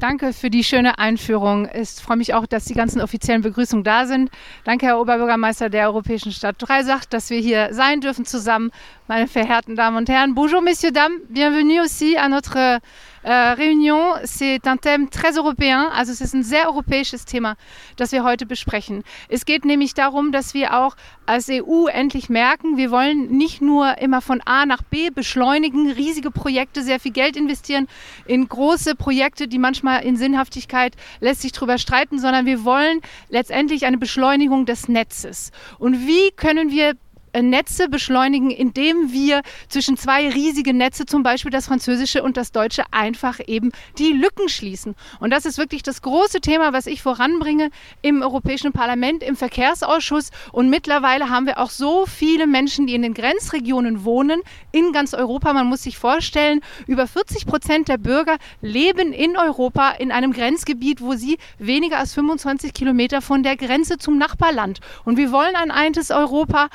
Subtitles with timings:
[0.00, 1.68] Danke für die schöne Einführung.
[1.74, 4.30] Ich freue mich auch, dass die ganzen offiziellen Begrüßungen da sind.
[4.64, 8.70] Danke, Herr Oberbürgermeister der Europäischen Stadt Dreisach, dass wir hier sein dürfen zusammen.
[9.10, 11.18] Meine verehrten Damen und Herren, bonjour, messieurs, dames.
[11.30, 12.78] Bienvenue aussi à notre
[13.24, 13.98] äh, Réunion.
[14.22, 17.56] C'est un thème très européen, also es ist ein sehr europäisches Thema,
[17.96, 19.02] das wir heute besprechen.
[19.28, 20.94] Es geht nämlich darum, dass wir auch
[21.26, 26.30] als EU endlich merken, wir wollen nicht nur immer von A nach B beschleunigen, riesige
[26.30, 27.88] Projekte, sehr viel Geld investieren
[28.26, 33.86] in große Projekte, die manchmal in Sinnhaftigkeit lässt sich drüber streiten, sondern wir wollen letztendlich
[33.86, 35.50] eine Beschleunigung des Netzes.
[35.80, 36.94] Und wie können wir
[37.34, 42.84] Netze beschleunigen, indem wir zwischen zwei riesigen Netze, zum Beispiel das französische und das deutsche,
[42.90, 44.94] einfach eben die Lücken schließen.
[45.20, 47.70] Und das ist wirklich das große Thema, was ich voranbringe
[48.02, 50.30] im Europäischen Parlament, im Verkehrsausschuss.
[50.52, 54.40] Und mittlerweile haben wir auch so viele Menschen, die in den Grenzregionen wohnen,
[54.72, 55.52] in ganz Europa.
[55.52, 61.00] Man muss sich vorstellen, über 40 Prozent der Bürger leben in Europa in einem Grenzgebiet,
[61.00, 64.80] wo sie weniger als 25 Kilometer von der Grenze zum Nachbarland.
[65.04, 66.68] Und wir wollen ein eintes Europa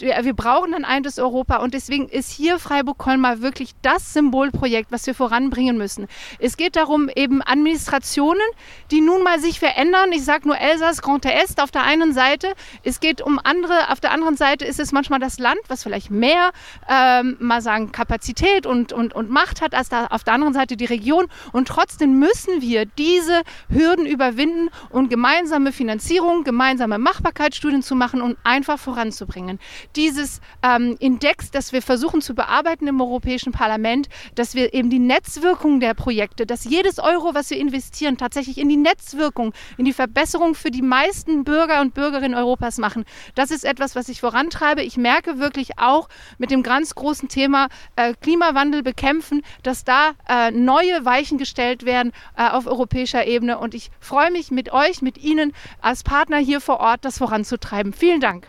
[0.00, 5.06] wir, wir brauchen ein eintes Europa und deswegen ist hier Freiburg-Colmar wirklich das Symbolprojekt, was
[5.06, 6.06] wir voranbringen müssen.
[6.38, 8.42] Es geht darum, eben Administrationen,
[8.90, 10.12] die nun mal sich verändern.
[10.12, 12.52] Ich sage nur Elsass, Grand Est auf der einen Seite.
[12.82, 16.10] Es geht um andere, auf der anderen Seite ist es manchmal das Land, was vielleicht
[16.10, 16.50] mehr,
[16.88, 20.76] ähm, mal sagen, Kapazität und, und, und Macht hat, als da, auf der anderen Seite
[20.76, 21.26] die Region.
[21.52, 28.36] Und trotzdem müssen wir diese Hürden überwinden und gemeinsame Finanzierung, gemeinsame Machbarkeitsstudien zu machen und
[28.44, 29.58] einfach voranzubringen
[29.96, 34.98] dieses ähm, Index, das wir versuchen zu bearbeiten im Europäischen Parlament, dass wir eben die
[34.98, 39.92] Netzwirkung der Projekte, dass jedes Euro, was wir investieren, tatsächlich in die Netzwirkung, in die
[39.92, 43.04] Verbesserung für die meisten Bürger und Bürgerinnen Europas machen.
[43.34, 44.82] Das ist etwas, was ich vorantreibe.
[44.82, 46.08] Ich merke wirklich auch
[46.38, 52.12] mit dem ganz großen Thema äh, Klimawandel bekämpfen, dass da äh, neue Weichen gestellt werden
[52.36, 53.58] äh, auf europäischer Ebene.
[53.58, 57.92] Und ich freue mich mit euch, mit Ihnen als Partner hier vor Ort, das voranzutreiben.
[57.92, 58.48] Vielen Dank.